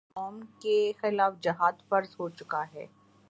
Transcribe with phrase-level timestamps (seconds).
[0.03, 2.85] یا کسی خاص قوم کے خلاف جہاد فرض ہو چکا ہے